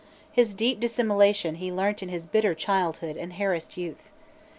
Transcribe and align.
His 0.31 0.55
deep 0.55 0.79
dissimulation 0.79 1.53
he 1.57 1.71
learnt 1.71 2.01
in 2.01 2.09
his 2.09 2.25
bitter 2.25 2.55
childhood 2.55 3.17
and 3.17 3.33
harassed 3.33 3.77
youth. 3.77 4.09